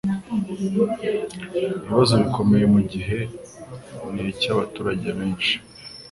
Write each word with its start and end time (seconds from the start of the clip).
Ikibazo 1.77 2.13
gikomeye 2.23 2.65
muri 2.71 2.83
iki 2.87 2.91
gihe 2.95 3.19
ni 4.13 4.23
icy'abaturage 4.31 5.07
benshi 5.17 5.53